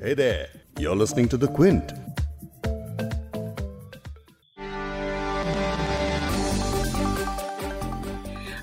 [0.00, 0.46] Hey there,
[0.76, 1.92] you're listening to The Quint.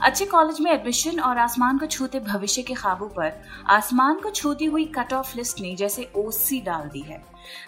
[0.02, 3.32] अच्छे college में admission और आसमान को छूते भविष्य के ख्वाबों पर
[3.70, 7.22] आसमान को छूती हुई कट ऑफ़ लिस्ट ने जैसे ओसी डाल दी है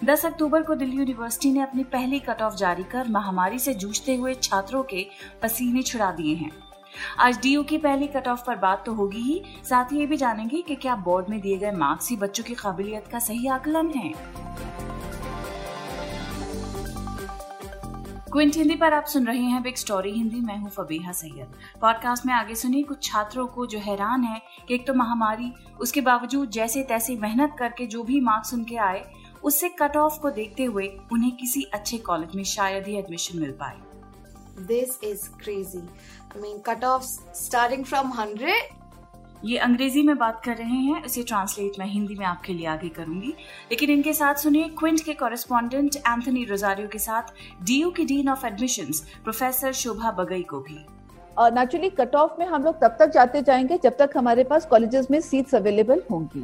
[0.05, 4.15] 10 अक्टूबर को दिल्ली यूनिवर्सिटी ने अपनी पहली कट ऑफ़ जारी कर महामारी से जूझते
[4.15, 5.05] हुए छात्रों के
[5.43, 6.51] पसीने छुड़ा दिए हैं
[7.19, 10.17] आज डीयू की पहली कट ऑफ़ पर बात तो होगी ही। साथ ही ये भी
[10.17, 13.89] जानेंगे कि क्या बोर्ड में दिए गए मार्क्स ही बच्चों की काबिलियत का सही आकलन
[13.89, 14.13] है।
[18.31, 22.25] क्विंट हिंदी पर आप सुन रहे हैं बिग स्टोरी हिंदी मैं हूँ फबीहा सैयद। पॉडकास्ट
[22.25, 26.49] में आगे सुनिए कुछ छात्रों को जो हैरान है कि एक तो महामारी, उसके बावजूद
[26.49, 29.03] जैसे तैसे मेहनत करके जो भी मार्क्स उनके आए,
[29.43, 33.51] उससे कट ऑफ़ को देखते हुए उन्हें किसी अच्छे कॉलेज में शायद ही एडमिशन मिल
[33.51, 33.77] पाए।
[34.59, 35.81] This is crazy.
[36.37, 38.55] I mean, cutoffs starting from 100
[39.45, 42.89] ये अंग्रेज़ी में बात कर रहे हैं इसे ट्रांसलेट मैं हिंदी में आपके लिए आगे
[42.89, 43.33] करूँगी।
[43.71, 47.21] लेकिन इनके साथ सुनिए क्विंट के कॉरेस्पॉन्डेंट एंथनी रोजारियो के साथ
[47.63, 48.91] डीयू की dean of admission
[49.23, 50.85] professor Shobha Bagai को भी।
[51.37, 54.65] और नेचुरली कट ऑफ़ में हम लोग तब तक जाते जाएँगे जब तक हमारे पास
[54.65, 56.43] कॉलेजेस में सीट्स अवेलेबल होंगी।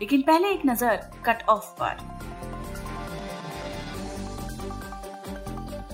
[0.00, 1.96] लेकिन पहले एक नज़र कट ऑफ़ पर।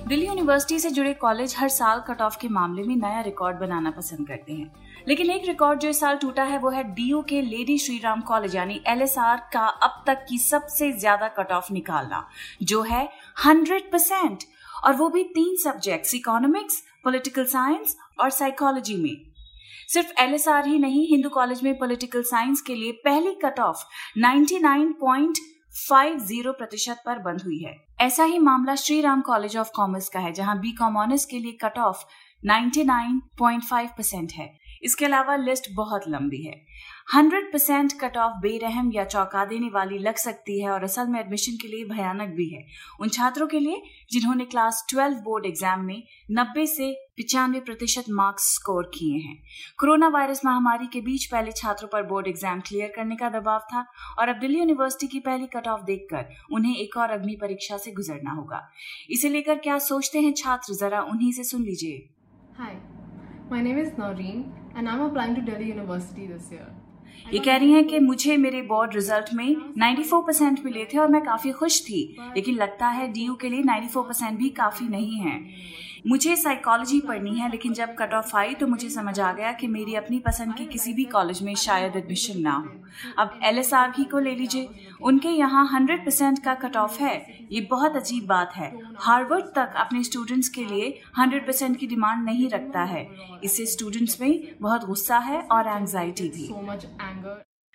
[0.09, 3.91] दिल्ली यूनिवर्सिटी से जुड़े कॉलेज हर साल कट ऑफ़ के मामले में नया रिकॉर्ड बनाना
[3.91, 7.41] पसंद करते हैं। लेकिन एक रिकॉर्ड जो इस साल टूटा है, वो है डीयू के
[7.43, 12.27] लेडी श्रीराम कॉलेज, यानी एलएसआर का अब तक की सबसे ज़्यादा कट ऑफ़ निकालना,
[12.63, 13.09] जो है
[13.47, 14.45] हंड्रेड परसेंट।
[14.85, 19.17] और वो भी तीन सब्जेक्ट्स, इकोनॉमिक्स, पॉलिटिकल साइंस और साइकोलॉजी में।
[19.89, 23.85] सिर्फ़ एलएसआर ही नहीं, हिंदू कॉलेज में पॉलिटिकल साइंस के लिए पहली कट ऑफ़
[25.75, 30.21] 99.50 प्रतिशत पर बंद हुई है। ऐसा ही मामला Shri Ram college of commerce का
[30.21, 31.97] है, जहाँ बी कॉम ऑनर्स के लिए कट ऑफ़
[32.47, 36.67] 99.5 परसेंट है। इसके अलावा लिस्ट बहुत लंबी है।
[37.15, 41.21] 100 परसेंट कट ऑफ़ बेरहम या चौंका देने वाली लग सकती है और असल में
[41.21, 42.67] एडमिशन के लिए भयानक भी है।
[43.01, 48.45] उन छात्रों के लिए, जिन्होंने क्लास 12 बोर्ड एग्ज़ाम में 90 से पिचानवे प्रतिशत मार्क्स
[48.55, 49.37] स्कोर किए हैं।
[49.79, 53.87] कोरोना वायरस महामारी के बीच पहले छात्रों पर बोर्ड एग्ज़ाम क्लियर करने का दबाव था
[54.19, 57.93] और अब दिल्ली यूनिवर्सिटी की पहली कट ऑफ़ देखकर उन्हें एक और अग्नि परीक्षा से
[57.93, 58.63] गुजरना होगा।
[59.11, 60.75] इसे लेकर क्या सोचते हैं छात्र?
[60.75, 62.09] जरा उन्हीं से सुन लीजिए।
[62.59, 62.75] Hi,
[63.53, 64.45] my name is Noreen
[64.77, 66.69] and I'm applying to Delhi University this year.
[67.35, 69.49] ये कह रही हैं कि मुझे मेरे बोर्ड रिज़ल्ट में
[69.79, 73.63] 94 परसेंट मिले थे और मैं काफ़ी खुश थी लेकिन लगता है डीयू के लिए
[73.63, 75.35] 94 परसेंट भी काफ़ी नहीं है।
[76.07, 79.67] मुझे साइकोलॉजी पढ़नी है लेकिन जब कट ऑफ़ आई तो मुझे समझ आ गया कि
[79.67, 82.71] मेरी अपनी पसंद के किसी भी कॉलेज में शायद एडमिशन ना हो।
[83.19, 84.69] अब एल एस आर ही को ले लीजिए।
[85.03, 89.73] उनके यहाँ 100 परसेंट का कट ऑफ़ है। ये बहुत अजीब बात है। हार्वर्ड तक
[89.77, 93.07] अपने स्टूडेंट्स के लिए 100 परसेंट की डिमांड नहीं रखता है।
[93.45, 96.49] इससे स्टूडेंट्स में बहुत गुस्सा है और एंजाइटी भी।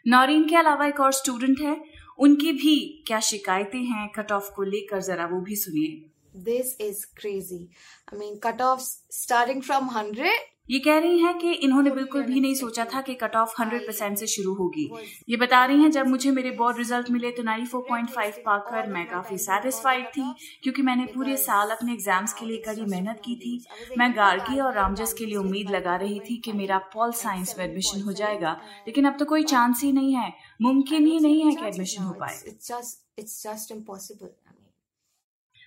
[0.05, 1.77] नौरीन के अलावा एक और स्टूडेंट है।
[2.19, 7.05] उनकी भी क्या शिकायतें हैं कट ऑफ़ को लेकर जरा वो भी सुनिए। This is
[7.05, 7.69] crazy.
[8.11, 10.31] I mean, cutoffs starting from 100
[10.69, 13.79] ये कह रही हैं कि इन्होंने बिल्कुल भी नहीं सोचा था कि कट ऑफ़ 100
[13.79, 14.89] परसेंट से शुरू होगी।
[15.29, 19.37] ये बता रही हैं जब मुझे मेरे बोर्ड रिज़ल्ट मिले तो 94.5 पाकर मैं काफ़ी
[19.37, 20.33] सेटिस्फाइड थी
[20.63, 23.65] क्योंकि मैंने पूरे साल अपने एग्ज़ाम्स के लिए कड़ी मेहनत की थी।
[23.97, 27.65] मैं गार्गी और रामजस के लिए उम्मीद लगा रही थी कि मेरा पॉल साइंस में
[27.65, 31.55] एडमिशन हो जाएगा। लेकिन अब तो कोई चांस ही नहीं है। मुमकिन ही नहीं है
[31.55, 34.42] कि एडमिशन हो पाए। It's just, it's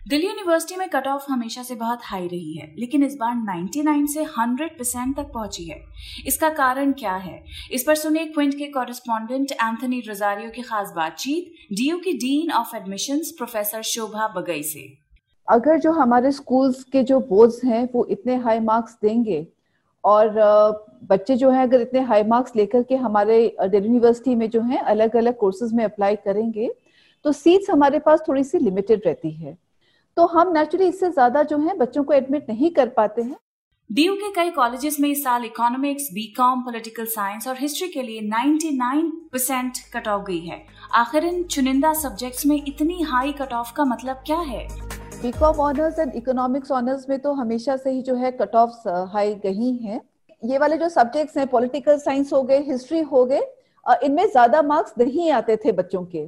[0.07, 4.07] Delhi university में कट ऑफ़ हमेशा से बहुत हाई रही है, लेकिन इस बार 99
[4.07, 5.79] से 100 परसेंट तक पहुँची है।
[6.27, 7.43] इसका कारण क्या है?
[7.73, 12.77] इस पर सुनिए क्विंट के कॉरेस्पॉन्डेंट एंथनी रोजारियो की खास बातचीत डीयू की dean of
[12.77, 14.87] admissions professor Shobha Bagai से।
[15.49, 19.47] अगर जो हमारे स्कूल्स के जो बोर्ड्स हैं, वो इतने हाई मार्क्स देंगे,
[20.05, 20.33] और
[21.05, 24.81] बच्चे जो हैं, अगर इतने हाई मार्क्स लेकर के हमारे दिल्ली यूनिवर्सिटी में जो हैं
[24.81, 26.73] अलग अलग कोर्सेज में अप्लाई करेंगे
[27.25, 29.59] तो सीट्स हमारे पास थोड़ी सी लिमिटेड रहती है।
[30.17, 33.37] तो हम नेचुरली इससे ज़्यादा जो है बच्चों को एडमिट नहीं कर पाते हैं।
[33.91, 38.21] डीयू के कई कॉलेजेस में इस साल इकोनॉमिक्स बीकॉम पॉलिटिकल साइंस और हिस्ट्री के लिए
[38.23, 40.61] 99 परसेंट कट ऑफ़ गई है।
[40.95, 44.67] आखिर इन चुनिंदा सब्जेक्ट्स में इतनी हाई कट ऑफ़ का मतलब क्या है?
[45.23, 49.35] BCom honours and economics honours में तो हमेशा से ही जो है कट ऑफ़ हाई
[49.45, 50.01] गई हैं।
[50.43, 53.43] ये वाले जो सब्जेक्ट्स हैं पॉलिटिकल साइंस हो गए हिस्ट्री हो गए
[54.05, 56.27] इनमें ज़्यादा मार्क्स नहीं आते थे बच्चों के।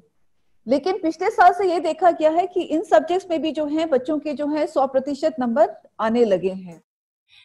[0.69, 3.87] लेकिन पिछले साल से ये देखा गया है कि इन सब्जेक्ट्स में भी जो है,
[3.87, 5.71] बच्चों के जो है, सौ प्रतिशत नंबर
[6.01, 6.83] आने लगे हैं।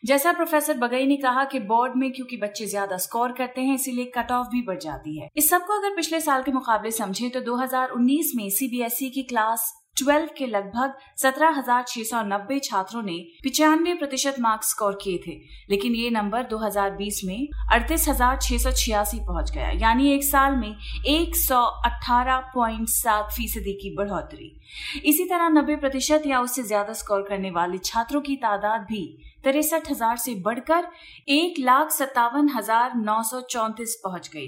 [0.06, 4.06] जैसा प्रोफेसर बगई ने कहा कि बोर्ड में क्योंकि बच्चे ज़्यादा स्कोर करते हैं, इसीलिए
[4.18, 7.42] कट ऑफ़ भी बढ़ जाती है। इस सबको अगर पिछले साल के मुकाबले समझें तो
[7.42, 14.98] 2019 में सीबीएसई की क्लास ट्वेल्व के लगभग 17,690 छात्रों ने पिचानवे प्रतिशत मार्क्स स्कोर
[15.02, 20.14] किए थे लेकिन ये नंबर 2020 में अड़तीस हज़ार छह सौ छियासी पहुँच गया यानी
[20.14, 20.76] एक साल में
[21.10, 24.62] 118.7 फ़ीसदी की बढ़ोतरी।
[25.06, 29.92] इसी तरह 90 प्रतिशत या उससे ज़्यादा स्कोर करने वाले छात्रों की तादाद भी तिरसठ
[29.92, 30.88] हज़ार से बढ़कर
[31.30, 34.48] एक लाख सत्तावन हज़ार नौ सौ चौंतीस पहुँच गई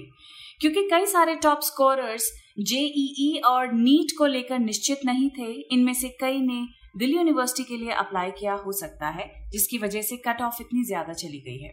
[0.62, 6.10] क्योंकि कई सारे टॉप स्कोरर्स जेईई और नीट को लेकर निश्चित नहीं थे। इनमें से
[6.22, 6.66] कई ने
[6.98, 10.84] दिल्ली यूनिवर्सिटी के लिए अप्लाई किया हो सकता है, जिसकी वजह से कट ऑफ़ इतनी
[10.84, 11.70] ज़्यादा चली गई है।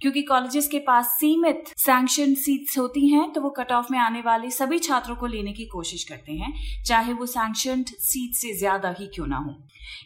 [0.00, 4.20] क्योंकि कॉलेजेस के पास सीमित सैंक्शन सीट्स होती हैं तो वो कट ऑफ़ में आने
[4.20, 6.52] वाले सभी छात्रों को लेने की कोशिश करते हैं,
[6.84, 9.56] चाहे वो सैंक्शन सीट से ज़्यादा ही क्यों ना हो।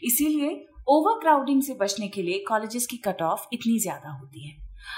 [0.04, 4.56] इसीलिए ओवर क्राउडिंग से बचने के लिए कॉलेजेस की कट ऑफ़ इतनी ज़्यादा होती है।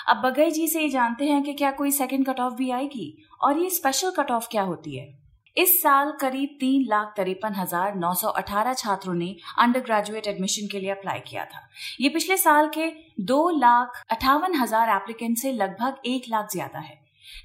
[0.09, 3.17] अब बगई जी से ये जानते हैं कि क्या कोई सेकंड कट ऑफ़ भी आएगी?
[3.43, 5.20] और ये स्पेशल कट ऑफ़ क्या होती है?
[5.57, 10.67] इस साल करीब तीन लाख तिरपन हज़ार नौ सौ अठारह छात्रों ने अंडर ग्रेजुएट एडमिशन
[10.67, 11.69] के लिए अप्लाई किया था।
[12.01, 12.87] ये पिछले साल के
[13.25, 16.99] दो लाख अठावन हज़ार एप्लीकेंट से लगभग एक लाख ज़्यादा है।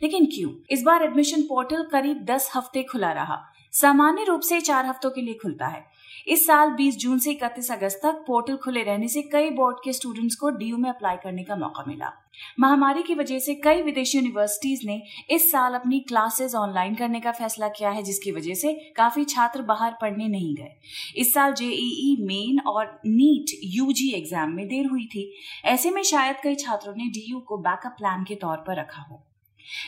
[0.03, 0.51] लेकिन क्यों?
[0.69, 3.41] इस बार एडमिशन पोर्टल करीब दस हफ़्ते खुला रहा।
[3.73, 5.85] सामान्य रूप से चार हफ्तों के लिए खुलता है।
[6.27, 9.93] इस साल 20 जून से 31 अगस्त तक पोर्टल खुले रहने से कई बोर्ड के
[9.93, 12.11] स्टूडेंट्स को डीयू में अप्लाई करने का मौका मिला।
[12.59, 17.31] महामारी की वजह से कई विदेशी यूनिवर्सिटीज ने इस साल अपनी क्लासेस ऑनलाइन करने का
[17.31, 20.71] फैसला किया है, जिसकी वजह से काफ़ी छात्र बाहर पढ़ने नहीं गए।
[21.17, 25.31] इस साल जेईई, मेन और नीट, यूजी एग्ज़ाम में देर हुई थी।
[25.65, 29.21] ऐसे में शायद कई छात्रों ने डीयू को बैकअप प्लान के तौर पर रखा हो।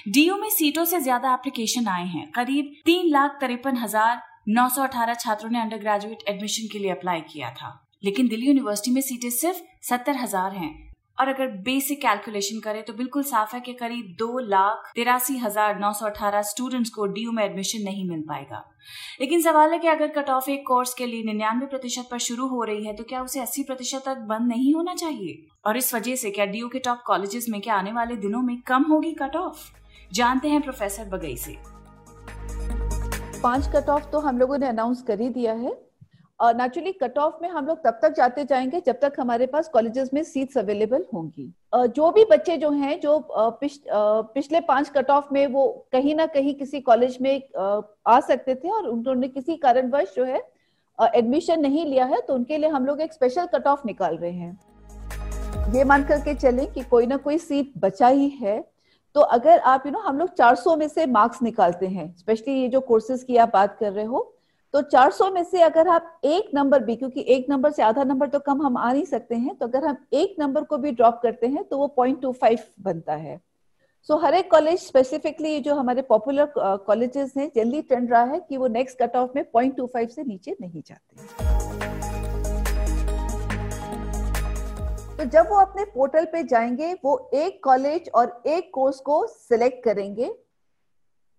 [0.07, 5.49] डीयू में सीटों से ज़्यादा एप्लीकेशन आए हैं। करीब तीन लाख तिरपन हज़ार 918 छात्रों
[5.49, 7.71] ने अंडर ग्रेजुएट एडमिशन के लिए अप्लाई किया था।
[8.03, 10.75] लेकिन दिल्ली यूनिवर्सिटी में सीटें सिर्फ़ सत्तर हज़ार हैं।
[11.17, 15.79] और अगर बेसिक कैलकुलेशन करें तो बिल्कुल साफ़ है कि करीब दो लाख तिरासी हज़ार
[15.79, 18.63] नौ सौ अठारह स्टूडेंट्स को DU में एडमिशन नहीं मिल पाएगा।
[19.21, 22.47] लेकिन सवाल है कि अगर कट ऑफ़ एक कोर्स के लिए निन्यानवे प्रतिशत पर शुरू
[22.47, 25.37] हो रही है तो क्या उसे अस्सी प्रतिशत तक बंद नहीं होना चाहिए?
[25.65, 28.59] और इस वजह से क्या DU के टॉप कॉलेजेस में क्या आने वाले दिनों में
[28.67, 29.71] कम होगी कट ऑफ़
[30.11, 31.57] जानते हैं प्रोफेसर बगई से।
[33.43, 35.75] पाँच कट ऑफ़ तो हम लोगों ने अनाउंस कर ही दिया है।
[36.39, 39.69] और नेचुरली कट ऑफ़ में हम लोग तब तक जाते जाएँगे जब तक हमारे पास
[39.69, 45.09] कॉलेजेस में सीट्स अवेलेबल होंगी। जो भी बच्चे जो हैं जो पिछ, पिछले पाँच कट
[45.09, 47.41] ऑफ़ में वो कहीं ना कहीं किसी कॉलेज में
[48.07, 50.41] आ सकते थे और उन्होंने किसी कारणवश जो है
[50.99, 54.31] एडमिशन नहीं लिया है तो उनके लिए हम लोग एक स्पेशल कट ऑफ़ निकाल रहे
[54.31, 58.59] हैं। ये मान करके चलें कि कोई ना कोई सीट बचा ही है।
[59.17, 62.15] तो अगर आप यू you नो know, हम लोग 400 में से मार्क्स निकालते हैं
[62.17, 64.19] स्पेशली ये जो कोर्सेज की आप बात कर रहे हो
[64.73, 68.27] तो 400 में से अगर आप एक नंबर भी क्योंकि एक नंबर से आधा नंबर
[68.27, 71.19] तो कम हम आ नहीं सकते हैं तो अगर हम एक नंबर को भी ड्रॉप
[71.23, 73.39] करते हैं तो वो पॉइंट टू फाइव बनता है।
[74.09, 78.39] सो so, हर एक कॉलेज स्पेसिफिकली जो हमारे पॉपुलर कॉलेजेस हैं जल्दी ट्रेंड रहा है
[78.39, 82.06] कि वो नेक्स्ट कट ऑफ़ में पॉइंट टू फाइव से नीचे नहीं जाते।
[85.17, 89.83] तो जब वो अपने पोर्टल पे जाएँगे, वो एक कॉलेज और एक कोर्स को सिलेक्ट
[89.83, 90.29] करेंगे।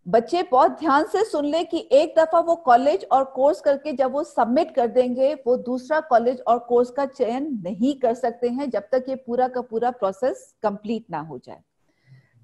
[0.06, 4.12] बच्चे बहुत ध्यान से सुन ले कि एक दफ़ा वो कॉलेज और कोर्स करके जब
[4.12, 8.70] वो सबमिट कर देंगे, वो दूसरा कॉलेज और कोर्स का चयन नहीं कर सकते हैं
[8.70, 11.62] जब तक ये पूरा का पूरा प्रोसेस कंप्लीट ना हो जाए।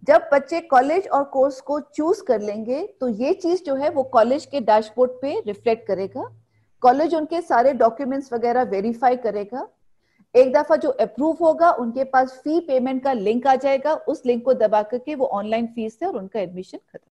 [0.02, 4.02] जब बच्चे कॉलेज और कोर्स को चूज़ कर लेंगे तो ये चीज़ जो है वो
[4.04, 6.31] कॉलेज के डैशबोर्ड पे रिफ्लेक्ट करेगा।
[6.82, 9.69] कॉलेज उनके सारे डॉक्यूमेंट्स वगैरह वेरीफाई करेगा।
[10.34, 14.44] एक दफ़ा जो अप्रूव होगा, उनके पास फ़ी पेमेंट का लिंक आ जाएगा। उस लिंक
[14.44, 17.08] को दबा करके वो ऑनलाइन फ़ीस से और उनका एडमिशन खत्म।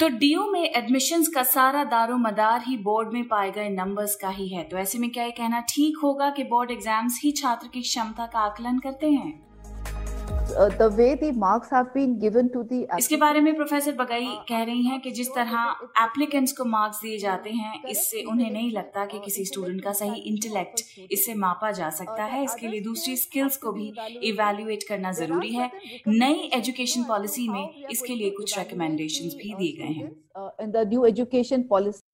[0.00, 4.28] तो डीओ में एडमिशन का सारा दारो मदार ही बोर्ड में पाए गए नंबर्स का
[4.28, 7.68] ही है। तो ऐसे में क्या ये कहना ठीक होगा कि बोर्ड एग्ज़ाम्स ही छात्र
[7.68, 9.32] की क्षमता का आकलन करते हैं?
[10.48, 14.62] The way the marks have been given to the इसके बारे में प्रोफेसर बगाई कह
[14.62, 15.54] रही हैं कि जिस तरह
[16.02, 20.20] एप्लीकेंट्स को मार्क्स दिए जाते हैं इससे उन्हें नहीं लगता कि किसी स्टूडेंट का सही
[20.32, 23.92] इंटेलेक्ट इससे मापा जा सकता है इसके लिए दूसरी स्किल्स को भी
[24.30, 25.70] इवेल्युएट करना ज़रूरी है।
[26.08, 30.10] नई एजुकेशन पॉलिसी में इसके लिए कुछ रिकमेंडेशन भी दिए गए हैं।
[30.62, 32.07] In the new education policy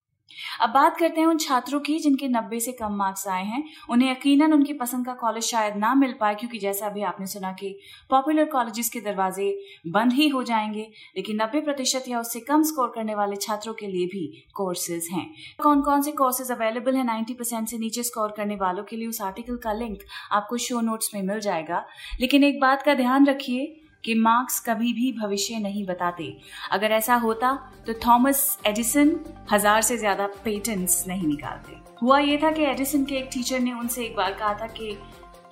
[0.60, 4.10] अब बात करते हैं उन छात्रों की जिनके 90 से कम मार्क्स आए हैं। उन्हें
[4.10, 7.78] यकीनन उनकी पसंद का कॉलेज शायद ना मिल पाए क्योंकि जैसा अभी आपने सुना कि
[8.10, 12.92] पॉपुलर कॉलेजेस के दरवाजे बंद ही हो जाएँगे, लेकिन 90 प्रतिशत या उससे कम स्कोर
[12.94, 17.04] करने वाले छात्रों के लिए भी कोर्सेज हैं। कौन कौन से कोर्सेज अवेलेबल है?
[17.04, 19.98] 90 परसेंट से नीचे स्कोर करने वालों के लिए उस आर्टिकल का लिंक
[20.32, 21.86] आपको शो नोट्स में मिल जाएगा।
[22.20, 26.36] लेकिन एक बात का ध्यान रखिए कि मार्क्स कभी भी भविष्य नहीं बताते।
[26.72, 27.52] अगर ऐसा होता
[27.86, 29.14] तो थॉमस एडिसन
[29.52, 33.72] हज़ार से ज़्यादा पेटेंट्स नहीं निकालते। हुआ ये था कि एडिसन के एक टीचर ने
[33.72, 34.96] उनसे एक बार कहा था कि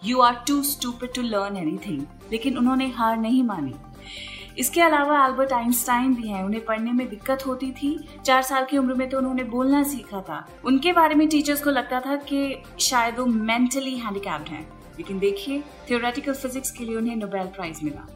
[0.05, 3.75] you are too stupid to learn anything लेकिन उन्होंने हार नहीं मानी।
[4.59, 8.79] इसके अलावा अल्बर्ट आइंस्टाइन भी हैं, उन्हें पढ़ने में दिक्कत होती थी। चार साल की
[8.79, 12.63] उम्र में तो उन्होंने बोलना सीखा था। उनके बारे में टीचर्स को लगता था कि
[12.81, 14.67] शायद वो मेंटली हैंडीकैप्ड हैं।
[14.99, 18.07] लेकिन देखिए थियोरेटिकल फिजिक्स के लिए उन्हें नोबेल प्राइज मिला।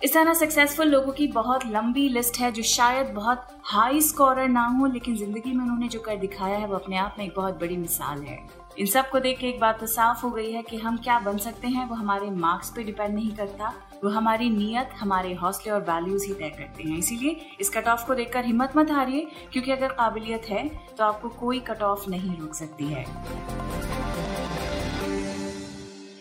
[0.00, 4.66] इस तरह सक्सेसफुल लोगों की बहुत लंबी लिस्ट है, जो शायद बहुत हाई स्कोरर ना
[4.68, 7.58] हो, लेकिन ज़िंदगी में उन्होंने जो कर दिखाया है, वो अपने आप में एक बहुत
[7.60, 8.38] बड़ी मिसाल है।
[8.78, 11.38] इन सबको देख के एक बात तो साफ़ हो गई है कि हम क्या बन
[11.38, 13.72] सकते हैं, वो हमारे मार्क्स पे डिपेंड नहीं करता,
[14.04, 18.06] वो हमारी नीयत, हमारे हौसले और वैल्यूज़ ही तय करते हैं। इसीलिए इस कट ऑफ़
[18.06, 20.66] को देखकर हिम्मत मत हारिए, क्योंकि अगर काबिलियत है
[20.98, 23.04] तो आपको कोई कट ऑफ़ नहीं रोक सकती है।